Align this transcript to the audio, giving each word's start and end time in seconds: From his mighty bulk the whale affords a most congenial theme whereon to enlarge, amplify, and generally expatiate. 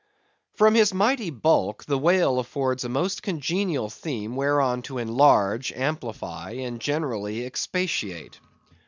From 0.55 0.73
his 0.73 0.95
mighty 0.95 1.29
bulk 1.29 1.85
the 1.85 1.95
whale 1.95 2.39
affords 2.39 2.83
a 2.83 2.89
most 2.89 3.21
congenial 3.21 3.87
theme 3.91 4.35
whereon 4.35 4.81
to 4.81 4.97
enlarge, 4.97 5.71
amplify, 5.73 6.53
and 6.53 6.81
generally 6.81 7.45
expatiate. 7.45 8.39